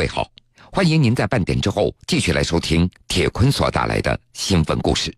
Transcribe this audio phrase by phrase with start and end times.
[0.00, 0.26] 各位好，
[0.72, 5.14] 欢迎您在半点之后继续来收听铁坤所带来的新闻故事。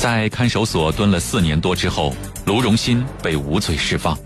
[0.00, 4.18] 在看守所蹲了四年多之后，卢荣新被无罪释放。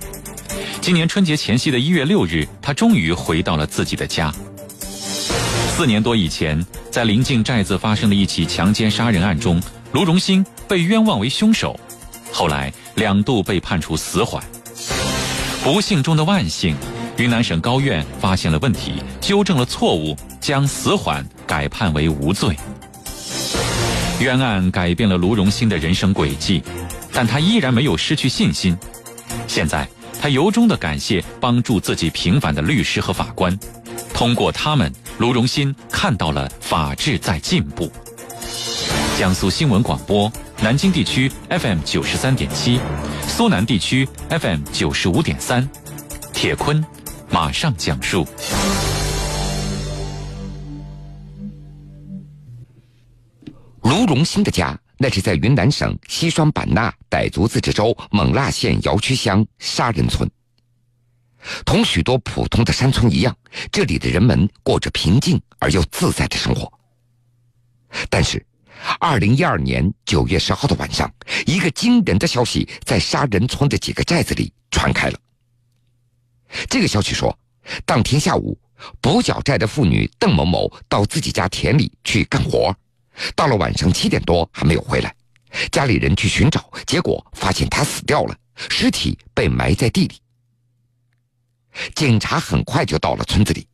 [0.80, 4.32] 今年春节前夕的一月六日，他终于回到了自己的家。
[4.78, 11.76] 四年多以前，在临近寨子发生的一起强奸杀人案中，卢荣新被冤枉为凶手，
[12.30, 14.40] 后来两度被判处死缓。
[15.64, 16.76] 不幸中的万幸。
[17.18, 22.54] 云南省高院发现了问题，纠正了错误，将死缓改判为无罪。
[24.20, 26.62] 冤案改变了卢荣新的人生轨迹，
[27.12, 28.76] 但他依然没有失去信心。
[29.46, 29.88] 现在，
[30.20, 33.58] 他由衷的感谢帮助自己平反的律师和法官，
[34.12, 37.90] 通过他们，卢荣新看到了法治在进步。
[39.18, 42.78] 江苏新闻广播，南京地区 FM 九十三点七，
[43.26, 45.66] 苏南地区 FM 九十五点三，
[46.34, 46.84] 铁坤。
[47.30, 48.26] 马上讲述。
[53.82, 60.28] 卢荣新的家，那是在云南省西双版纳傣族自治州勐腊县瑶区乡沙人村。
[61.64, 63.36] 同许多普通的山村一样，
[63.70, 66.72] 这里的人们过着平静而又自在的生活。
[68.10, 68.44] 但是，
[68.98, 71.08] 二零一二年九月十号的晚上，
[71.46, 75.18] 一个惊人的消息在沙人村的几个寨子里传开了。
[76.68, 77.36] 这个消息说，
[77.84, 78.58] 当天下午，
[79.00, 82.74] 补角寨的妇女邓某某到自己家田里去干活，
[83.34, 85.14] 到了晚上七点多还没有回来，
[85.70, 88.36] 家里人去寻找，结果发现她死掉了，
[88.68, 90.14] 尸体被埋在地里。
[91.94, 93.66] 警察很快就到了村子里，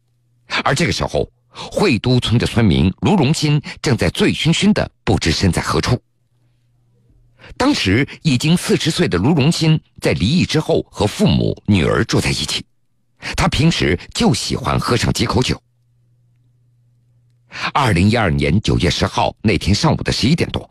[0.65, 6.01] 而这个时候，惠都村的村民卢荣新正在醉醺醺的不知身在何处。
[7.57, 12.65] 当时已经四十岁的卢荣新在离异之后和父母、女儿住在一起，
[13.37, 15.61] 他平时就喜欢喝上几口酒。
[17.73, 20.69] 二零一二年九月十号那天上午的十一点多，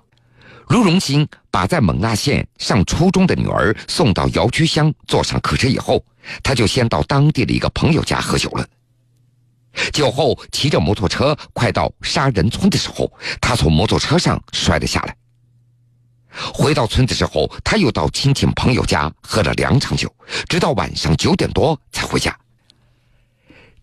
[0.69, 6.03] 卢荣新把在勐腊县上初中的女儿送到瑶区乡，坐上客车以后，
[6.41, 8.67] 他就先到当地的一个朋友家喝酒了。
[9.93, 15.15] 酒后骑着摩托车快到杀人村的时候，他从摩托车上摔了下来。
[16.53, 20.13] 回到村子之后，他又到亲戚朋友家喝了两场酒，
[20.47, 22.35] 直到晚上九点多才回家。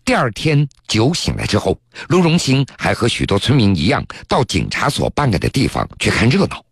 [0.03, 6.63] 第二天酒醒来之后，卢荣兴还和许多村民一样，到警察所办案的地方去看热闹。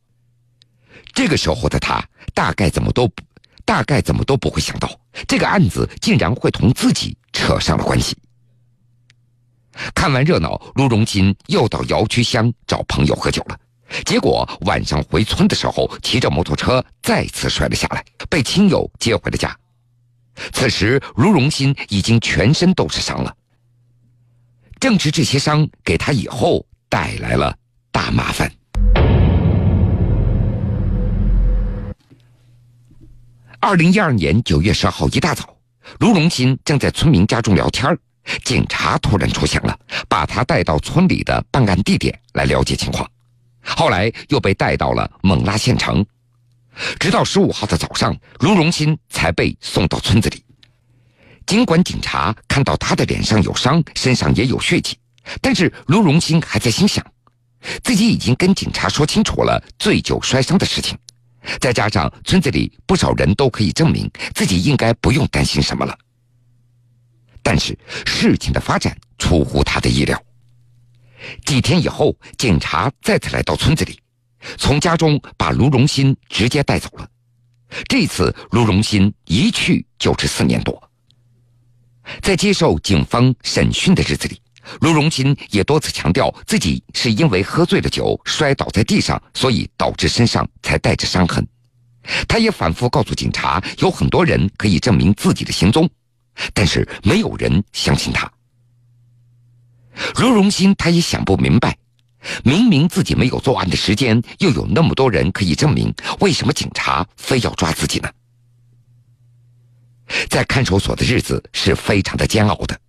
[1.13, 3.07] 这个时候的他，大概怎么都，
[3.63, 4.89] 大概怎么都不会想到，
[5.27, 8.17] 这个案子竟然会同自己扯上了关系。
[9.93, 13.59] 看完热闹，卢荣金又到瑶区乡找朋友喝酒了。
[14.05, 19.55] 结果晚上回村的时候，骑着摩托车再次摔了下来，被亲友接回了家。
[20.53, 23.33] 此时卢荣新已经全身都是伤了。
[24.79, 27.55] 正是这些伤给他以后带来了
[27.91, 28.51] 大麻烦。
[33.59, 35.57] 二零一二年九月十号一大早，
[35.99, 37.97] 卢荣新正在村民家中聊天
[38.43, 39.77] 警察突然出现了，
[40.07, 43.09] 把他带到村里的办案地点来了解情况。
[43.75, 46.05] 后来又被带到了勐腊县城，
[46.99, 50.43] 直到十五号的早上，卢荣新才被送到村子里。
[51.45, 54.97] 尽管警察看到他的脸上有伤，身上也有血迹，
[55.41, 57.05] 但是卢荣新还在心想，
[57.83, 60.97] 自己已经跟警察说清楚了醉酒摔伤的事情，
[61.59, 65.97] 再加上村子里不少人都可以证明自己应该不用担心什么了。
[67.41, 70.21] 但是事情的发展出乎他的意料。
[71.45, 73.99] 几天以后，警察再次来到村子里，
[74.57, 77.07] 从家中把卢荣新直接带走了。
[77.87, 80.81] 这次卢荣新一去就是四年多。
[82.21, 84.39] 在接受警方审讯的日子里，
[84.79, 91.45] 卢荣新也多次强调自己是因为喝醉了酒摔倒在地上，所以导致身上才带着伤痕。
[92.27, 95.89] 他也反复告诉警察，有很多人可以证明自己的行踪，
[96.53, 98.31] 但是没有人相信他。
[100.19, 101.77] 卢荣新他也想不明白，
[102.43, 108.09] 明明自己没有作案的时间，又有那么多人可以证明，为什么警察非要抓自己呢？
[110.29, 112.79] 在看守所的日子是非常的煎熬的。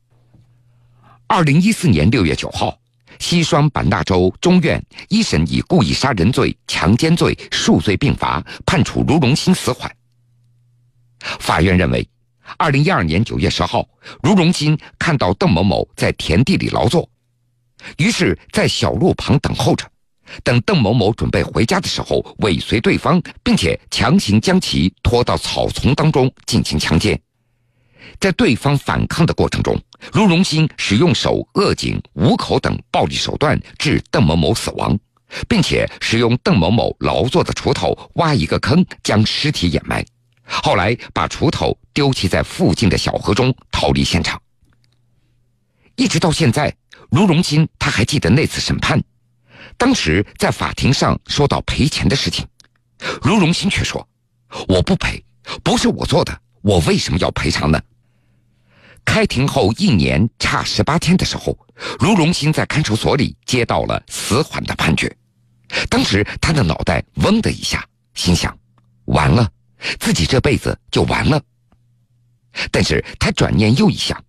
[1.26, 2.78] 二零一四年六月九号，
[3.18, 9.90] 西双版纳州中院一审以故意杀人罪、强奸罪数罪并罚，判处卢荣新死缓。
[11.20, 12.08] 法院认为。
[12.56, 13.86] 二零一二年九月十号，
[14.22, 17.08] 卢荣新看到邓某某在田地里劳作，
[17.98, 19.84] 于是，在小路旁等候着。
[20.44, 27.18] 等邓某某准备回家的时候，尾随对方，并且强行将其拖到草丛当中进行强奸。
[28.20, 29.80] 在对方反抗的过程中，
[30.12, 34.98] 卢荣新使用手扼颈、捂口等暴力手段致邓某某死亡，
[35.48, 40.04] 并且使用邓某某劳作的锄头挖一个坑将尸体掩埋，
[40.48, 44.40] 后来把锄头丢弃在附近的小河中逃离现场。
[45.94, 46.74] 一直到现在，
[47.10, 49.02] 卢荣新他还记得那次审判，
[49.76, 52.46] 当时在法庭上说到赔钱的事情，
[53.22, 54.08] 卢荣新却说
[54.68, 55.22] ：“我不赔，
[55.62, 57.80] 不是我做的，我为什么要赔偿呢？”
[59.04, 61.58] 开庭后一年差十八天的时候，
[62.00, 65.14] 卢荣新在看守所里接到了死缓的判决。
[65.88, 67.84] 当时他的脑袋嗡的一下，
[68.14, 68.56] 心想：
[69.06, 69.50] 完了，
[69.98, 71.40] 自己这辈子就完了。
[72.70, 74.20] 但是他转念又一想，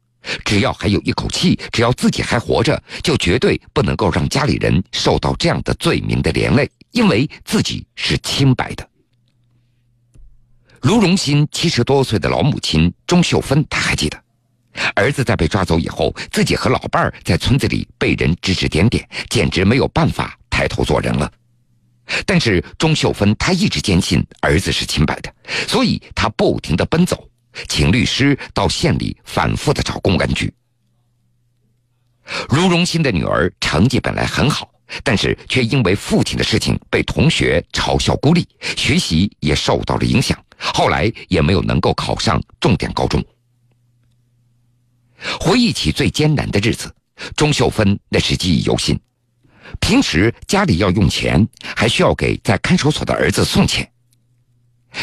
[0.46, 8.88] 只要还有一口气，只要自己还活着，就绝对不能够让家里人受到这样的罪名的连累，因为自己是清白的。
[10.81, 14.24] 卢荣新七十多岁的老母亲钟秀芬，他还记得。
[14.96, 21.30] 儿子在被抓走以后，自己和老伴儿在村子里被人指指点点，简直没有办法抬头做人了。
[22.25, 25.33] 但是钟秀芬她一直坚信儿子是清白的，
[25.67, 27.29] 所以她不停的奔走，
[27.67, 30.53] 请律师到县里反复的找公安局。
[32.50, 34.69] 卢荣新的女儿成绩本来很好，
[35.03, 38.47] 但是却因为父亲的事情被同学嘲笑孤立，
[38.77, 43.23] 学习也受到了影响，后来也没有能够考上重点高中。
[45.39, 46.94] 回忆起最艰难的日子，
[47.35, 48.97] 钟秀芬那是记忆犹新。
[49.80, 53.89] 平时家里要用钱，还需要给在看守所的儿子送钱。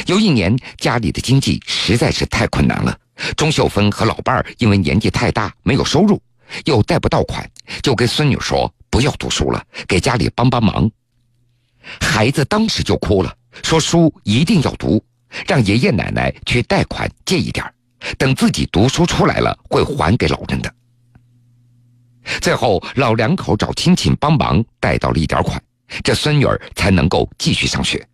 [0.07, 2.99] 有一年家里的经济实在是太困难了，
[3.37, 6.21] 钟秀芬和老伴儿因为年纪太大没有收入，
[6.65, 7.49] 又贷不到款，
[7.83, 10.91] 就跟孙女说不要读书了，给家里帮帮忙。
[12.01, 15.03] 孩子当时就哭了，说书一定要读，
[15.47, 17.65] 让爷爷奶奶去贷款借一点。
[18.19, 20.73] 等自己读书出来了，会还给老人的。
[22.41, 25.63] 最后，老两口找亲戚帮忙贷到了一点款，
[26.03, 28.07] 这孙女儿才能够继续上学。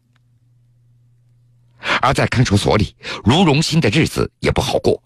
[2.01, 2.95] 而在看守所里，
[3.25, 5.03] 卢荣新的日子也不好过。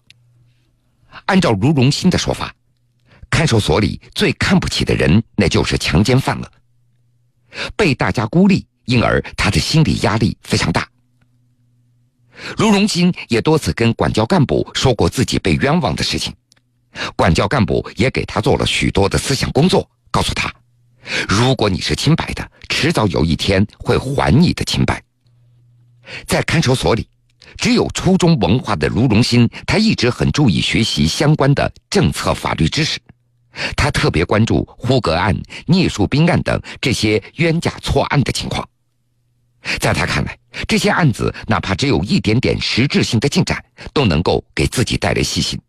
[1.25, 2.53] 按照卢荣新的说法，
[3.29, 6.51] 看守所里最看不起的人，那就是强奸犯了。
[7.75, 10.87] 被大家孤立，因而他的心理压力非常大。
[12.57, 16.31] 卢荣新也多次跟管教干部说过自己被冤枉的事情，
[17.15, 20.53] 管教干部也给他做了许多的思想工作，告诉他，
[21.27, 25.01] 如果你是清白的，迟早有一天会还你的清白。
[26.25, 27.07] 在看守所里，
[27.57, 32.99] 只有初中文化的卢荣新，他一直很注意学习相关的政策法律知识，
[33.75, 35.35] 他特别关注呼格案、
[35.65, 38.67] 聂树斌案等这些冤假错案的情况。
[39.79, 43.61] 在他看来，这些案子哪怕只有一点点实质性的进展，
[43.91, 45.59] 都能够给自己带来信心。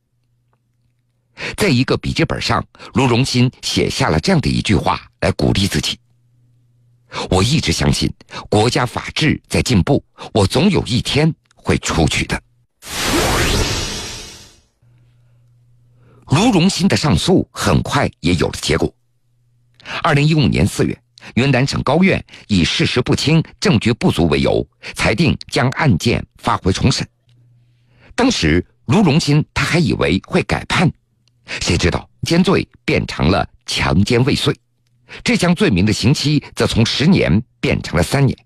[1.56, 2.64] 在一个笔记本上，
[2.94, 5.98] 卢荣新写下了这样的一句话来鼓励自己
[7.30, 8.12] ：“我一直相信
[8.48, 12.40] 国家法治在进步，我总有一天会出去的。”
[16.28, 18.94] 卢荣新的上诉很快也有了结果。
[20.02, 20.98] 二零一五年四月。
[21.34, 27.06] 云南省高院以事实不清、证据不足为由，裁定将案件发回重审。
[28.14, 30.90] 当时卢荣新他还以为会改判，
[31.60, 34.54] 谁知道奸罪变成了强奸未遂，
[35.24, 38.36] 这项罪名的刑期则从十年变成了三年。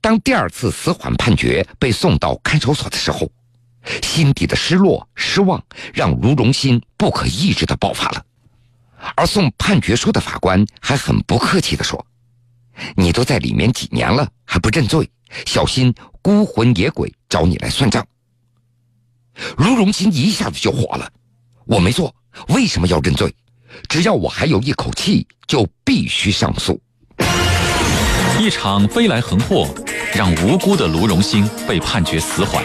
[0.00, 3.30] 当第二次死缓判决被送到看守所的时候，
[4.02, 8.24] 心底的失落、失望让卢荣新不可抑制的爆发了。
[9.16, 12.04] 而送判决书的法官还很不客气地说
[12.96, 15.08] ：“你都在里面几年了，还不认罪，
[15.46, 18.06] 小心孤魂野鬼找你来算账。”
[19.58, 21.10] 卢荣新一下子就火了
[21.66, 22.14] ：“我没错，
[22.48, 23.34] 为什么要认罪？
[23.88, 26.80] 只要我还有一口气，就必须上诉。”
[28.38, 29.68] 一场飞来横祸，
[30.14, 32.62] 让无辜的卢荣兴被判决死缓。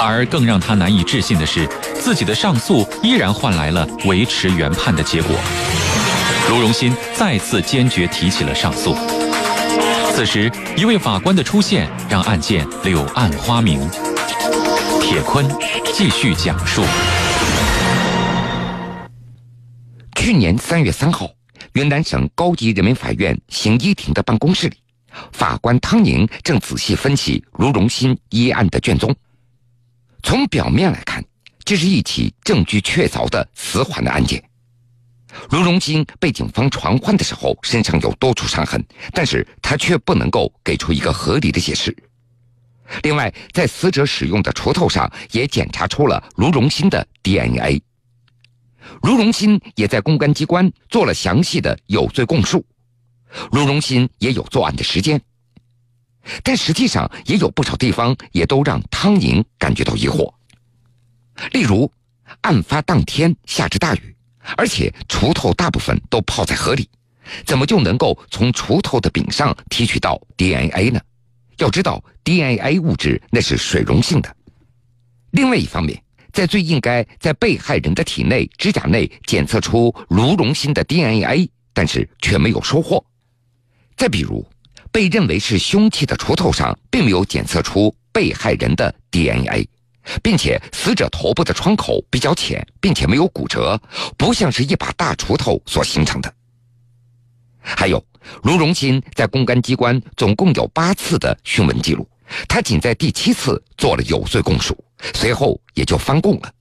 [0.00, 1.68] 而更让他难以置信的是，
[2.00, 5.36] 自己的上诉依然换来了维持原判的结果。
[6.48, 8.96] 卢荣新再次坚决提起了上诉。
[10.14, 13.80] 此时，一位法官的出现让案件柳暗花明。
[15.02, 15.46] 铁坤
[15.92, 16.82] 继续讲述。
[20.30, 21.28] 去年三月三号，
[21.72, 24.76] 云南省高级人民法院刑一庭的办公室里，
[25.32, 29.12] 法官汤宁正仔细分析卢荣新一案的卷宗。
[30.22, 31.20] 从表面来看，
[31.64, 34.40] 这是一起证据确凿的死缓的案件。
[35.50, 38.80] 卢荣新被警方传唤的时候，身上有多处伤痕，
[39.12, 41.92] 但是他却不能够给出一个合理的解释。
[43.02, 47.82] 另外，在死者使用的锄头上也检查出了卢荣新的 DNA。
[49.02, 52.64] 卢荣新也在公安机关做了详细的有罪供述，
[53.52, 55.20] 卢荣新也有作案的时间。
[56.42, 60.32] 但实际上，也有不少地方也都让汤宁感觉到疑惑。
[61.52, 61.90] 例如，
[62.42, 64.14] 案发当天下着大雨，
[64.56, 66.88] 而且锄头大部分都泡在河里，
[67.46, 71.00] 怎么就能够从锄头的柄上提取到 DNA 呢？
[71.56, 74.36] 要知道，DNA 物质那是水溶性的。
[75.30, 83.04] 另外一方面，在最应该在被害人的体内指甲内检测出卢荣新的 DNA，但是却没有收获。
[83.96, 84.46] 再比如，
[84.90, 89.68] 被认为是凶器的锄头上并没有检测出被害人的 DNA，
[90.22, 93.80] 并且死者头部的创口比较浅，并且没有骨折，
[94.16, 96.34] 不像是一把大锄头所形成的。
[97.60, 98.02] 还有，
[98.42, 102.08] 卢荣新在公安机关总共有八次的讯问记录，
[102.48, 104.76] 他仅在第七次做了有罪供述，
[105.14, 106.52] 随后也就翻供了。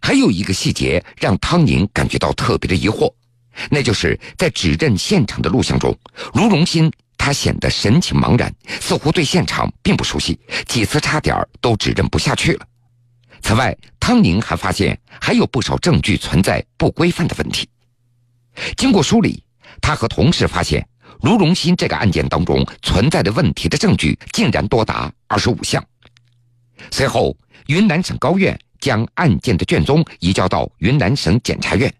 [0.00, 3.12] 还有一个细节让汤宁感觉到特别的疑惑，
[3.70, 5.96] 那就是在指认现场的录像中，
[6.34, 12.66] 卢荣新他显得神情茫然，似乎对现场并不熟悉，几次差点都指认不下去了。
[13.42, 17.68] 此外，汤宁还发现还有不少证据存在不规范的问题。
[18.76, 19.42] 经过梳理。
[19.80, 20.86] 他和同事发现，
[21.22, 25.82] 卢荣新这个案件当中存在的问题的证据竟然多达二十五项。
[26.90, 27.34] 随后，
[27.70, 31.94] 云南省高院将案件的卷宗移交到云南省检察院，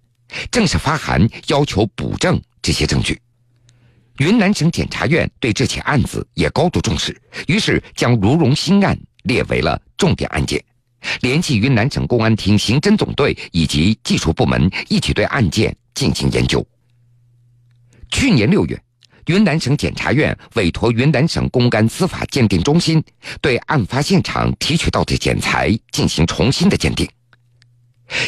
[0.51, 3.17] 正式发函要求补正这些证据。
[4.19, 10.61] 云南省检察院对这起案子也高度重视，于是将卢荣新案列为了重点案件，
[11.21, 16.67] 联系云南省公安厅刑侦总队以及技术部门一起对案件进行研究。
[18.11, 18.83] 去年六月，
[19.27, 23.03] 云南省检察院委托云南省公安司法鉴定中心
[23.41, 27.09] 对案发现场提取到的检材进行重新的鉴定。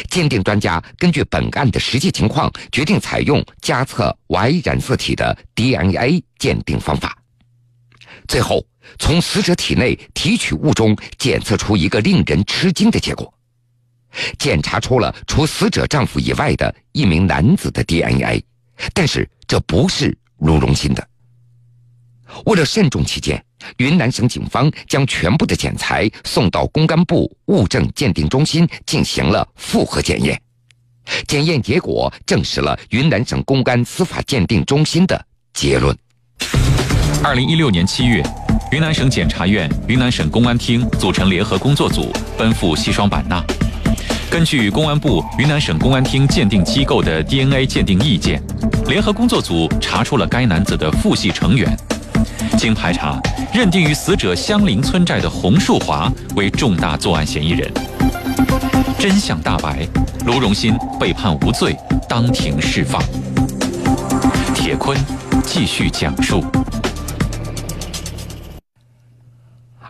[0.09, 7.17] 鉴定专家根据本案的实际情况，决定采用加测 Y 染色体的 DNA 鉴定方法。
[8.25, 8.65] 最后，
[8.97, 13.33] 从死者体内提取物中检测出一个令人吃惊的结果：
[14.39, 18.41] 检查出了除死者丈夫以外的一名男子的 DNA。
[18.93, 21.07] 但是这不是卢荣新的。
[22.45, 23.43] 为了慎重起见，
[23.77, 30.39] 云南省警方将全部的检材送到公安部物证鉴定中心进行了复核检验。
[31.27, 35.95] 检验结果证实了云南省公安司法鉴定中心的结论。
[37.23, 38.23] 二零一六年七月，
[38.71, 43.43] 云南省检察院、云南省公安厅组成联合工作组，奔赴西双版纳。
[44.31, 48.41] 根据公安部、云南省公安厅鉴定机构的 DNA 鉴定意见，
[48.87, 51.75] 联合工作组查出了该男子的父系成员。
[52.57, 53.19] 经排查，
[53.53, 57.71] 认定与死者相邻村寨的洪树华为重大作案嫌疑人。
[58.99, 59.87] 真相大白，
[60.25, 61.75] 卢荣新被判无罪，
[62.07, 63.01] 当庭释放。
[64.53, 64.97] 铁坤
[65.43, 66.43] 继续讲述。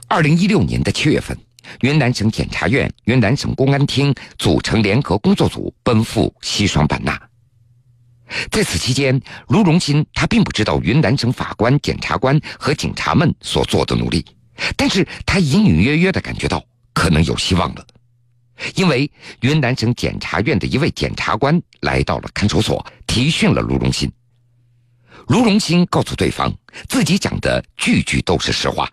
[0.08, 1.38] 二零一六年的七月份。
[1.82, 7.20] 云南省检察院、云南省公安厅组成联合工作组，奔赴西双版纳。
[8.50, 14.26] 在此期间，卢荣新他并不知道云南省法官、检察官和警察们所做的努力，
[14.76, 16.64] 但是他隐隐约约的感觉到
[16.94, 17.86] 可能有希望了，
[18.76, 19.10] 因为
[19.42, 24.12] 云南省检察院的一位检察官来到了看守所，提讯了卢荣新。
[25.28, 26.54] 卢荣新告诉对方，
[26.90, 28.90] 自己讲的句句都是实话。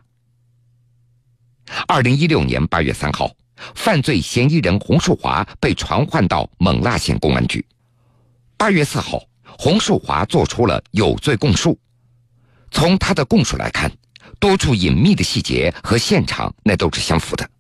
[1.87, 3.31] 二零一六年八月三号，
[3.75, 7.65] 犯罪嫌疑人洪树华被传唤到勐腊县公安局。
[8.61, 9.19] 八月四号，
[9.59, 11.81] 洪树华做出了有罪供述。
[12.71, 13.91] 从他的供述来看，
[14.39, 17.51] 多处隐秘的细节和现场那都是相符的。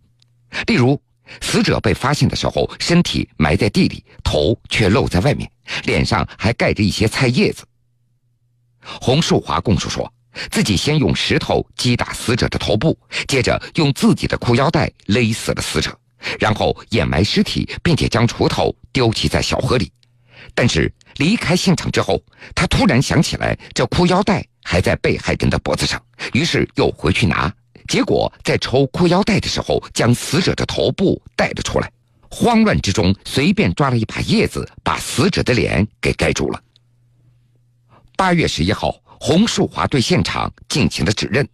[0.66, 1.00] 例如，
[1.40, 5.50] 死者被发现的时候，身体埋在地里，头却露在外面，
[5.84, 7.64] 脸上还盖着一些菜叶子。
[9.00, 10.12] 洪树华供述说。
[10.50, 15.98] 自己先用石头击打死者的头部，接着用自己的裤腰带勒死了死者，
[16.38, 19.90] 然后掩埋尸体，并且将锄头丢弃在小河里。
[20.60, 22.22] 但是离开现场之后，
[22.54, 25.98] 他突然想起来这裤腰带还在被害人的脖子上，
[26.34, 27.50] 于是又回去拿，
[27.88, 31.90] 结果在抽裤腰带的时候将死者的头部带了出来，
[32.30, 36.62] 慌乱之中随便抓了一把叶子，把死者的脸给盖住了。
[38.18, 38.94] 八月十一号。
[39.22, 41.46] 洪树华对现场进行了指认。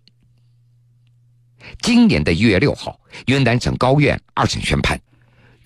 [1.80, 2.96] 今年的一月六号，
[3.26, 4.96] 云南省高院二审宣判，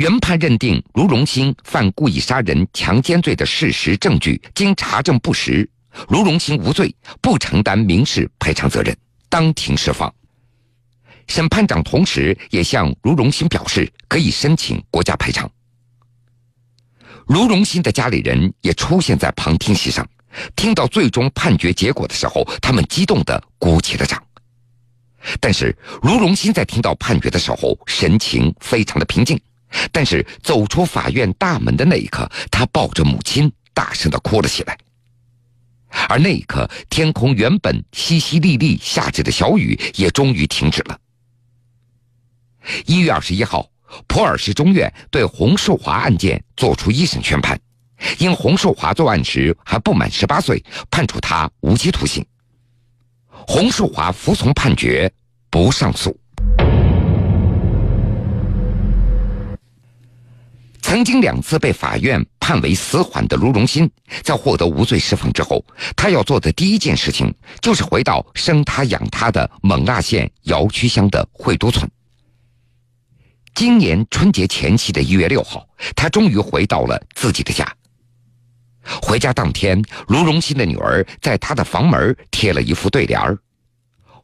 [0.01, 5.69] 原判认定卢荣新犯故意杀人、强奸罪的事实证据经查证不实，
[6.09, 8.97] 卢荣新无罪，不承担民事赔偿责任，
[9.29, 10.11] 当庭释放。
[11.27, 15.47] 审判长同时也向卢荣新表示可以申请国家赔偿。
[17.27, 20.09] 卢荣新的家里人也出现在旁听席上，
[20.57, 24.19] 听到最终判决结果的时候，他们激动地鼓起了掌。
[25.39, 29.39] 但是卢荣新在听到判决的时候，神情非常的平静。
[29.93, 34.77] 但是走出法院大门的那一刻，他抱着母亲，大声的哭了起来。
[36.09, 40.99] 而那一刻，天空原本淅淅沥沥下着的小雨也终于停止了。
[42.87, 43.69] 一月二十一号，
[44.07, 47.59] 普洱市中院对洪寿华案件作出一审宣判，
[48.19, 52.25] 因洪寿华作案时还不满十八岁，判处他无期徒刑。
[53.31, 55.11] 洪寿华服从判决，
[55.49, 56.20] 不上诉。
[60.91, 63.89] 曾经两次被法院判为死缓的卢荣新，
[64.25, 67.33] 在获得无罪释放之后，他要做的第一件事情
[67.63, 71.89] 就是回到生他养他的勐腊县瑶区乡的惠都村。
[73.55, 77.73] 今年春节前夕的一月六号，他终于回到了自己的家。
[79.01, 83.39] 回家当天，卢荣新的女儿在他的房门贴了一副对联儿：“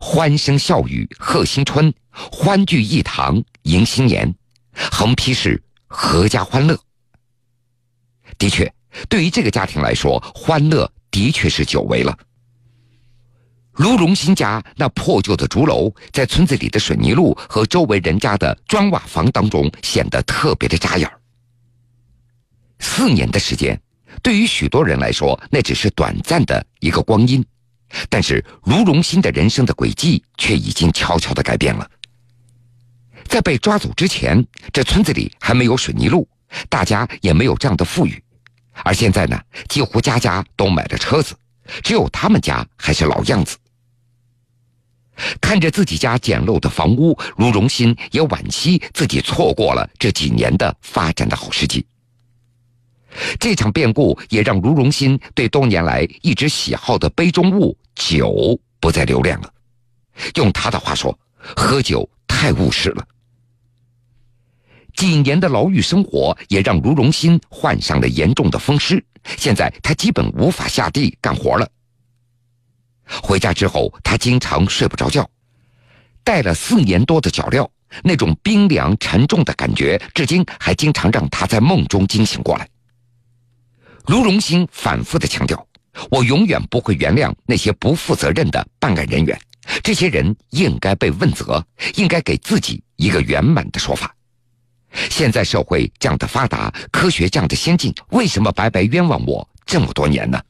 [0.01, 4.35] 欢声笑语贺新春，欢聚一堂迎新年。”
[4.75, 5.63] 横批是。
[5.97, 6.79] 阖家欢乐。
[8.37, 8.71] 的确，
[9.09, 12.17] 对于这个家庭来说，欢乐的确是久违了。
[13.73, 21.11] 卢荣新家那破旧的竹楼，在村子里的水泥路和周围人家的砖瓦房当中，显得特别的扎眼
[22.79, 23.81] 四年的时间，
[24.23, 27.45] 对于许多人来说，那只是短暂的一个光阴，
[28.09, 31.91] 但是卢荣新的人生的轨迹却已经悄悄的改变了。
[33.29, 36.29] 在被抓走之前，这村子里还没有水泥路，
[36.69, 38.23] 大家也没有这样的富裕。
[38.85, 41.35] 而现在呢，几乎家家都买了车子，
[41.83, 43.57] 只有他们家还是老样子。
[45.41, 51.87] 看着自己家简陋的房屋，卢荣新也惋惜自己错过了这几年的发展的好时机。
[53.41, 59.51] 这场变故也让卢荣新对多年来一直喜好的杯中物酒不再留恋了。
[60.35, 61.19] 用他的话说，
[61.57, 63.07] 喝酒太误事了。
[65.07, 69.01] 几年的牢狱生活也让卢荣新患上了严重的风湿，
[69.39, 71.69] 现在他基本无法下地干活了。
[73.23, 75.25] 回家之后，他经常睡不着觉，
[76.25, 77.69] 戴了四年多的脚镣，
[78.03, 82.69] 那种冰凉沉重的感觉，至今还经常让他在梦中惊醒过来。
[84.07, 85.65] 卢荣新反复的强调
[86.11, 89.41] ：“我永远不会原谅那些不负责任的办案人员，
[89.85, 91.65] 这些人应该被问责，
[91.95, 94.13] 应该给自己一个圆满的说法。”
[94.93, 100.41] 现在社会这样的发达，科学这样的先进，为什么白白冤枉我这么多年呢？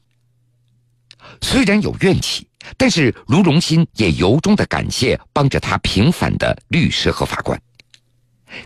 [1.41, 2.47] 虽然有怨气，
[2.77, 7.59] 但是卢荣新也由衷的感谢帮着他平反的律师和法官。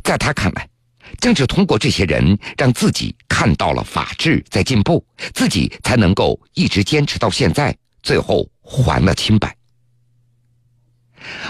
[0.03, 0.69] 在他看来，
[1.19, 5.03] 正是通过这些人，让自己看到了法治在进步，
[5.33, 9.55] 自己才能够一直坚持到现在，最后还了清白。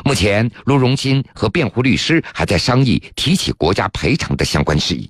[0.03, 5.10] 目前，卢荣新和辩护律师还在商议提起国家赔偿的相关事宜。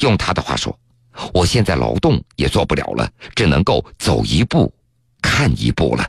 [0.00, 0.78] 用他的话说
[1.34, 4.72] ：“我现在劳动也做不了了，只能够走一步，
[5.20, 6.08] 看一步了。”